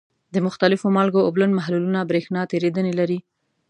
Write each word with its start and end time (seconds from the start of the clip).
د 0.33 0.35
مختلفو 0.47 0.93
مالګو 0.95 1.25
اوبلن 1.27 1.51
محلولونه 1.57 2.07
برېښنا 2.09 2.41
تیریدنې 2.51 2.93
لري. 2.99 3.19